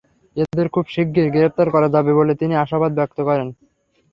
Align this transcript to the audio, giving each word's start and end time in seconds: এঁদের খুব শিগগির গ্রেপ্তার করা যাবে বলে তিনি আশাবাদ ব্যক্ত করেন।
এঁদের 0.35 0.67
খুব 0.69 0.85
শিগগির 0.87 1.27
গ্রেপ্তার 1.31 1.67
করা 1.71 1.87
যাবে 1.95 2.11
বলে 2.19 2.33
তিনি 2.35 2.53
আশাবাদ 2.57 2.91
ব্যক্ত 2.99 3.17
করেন। 3.27 3.47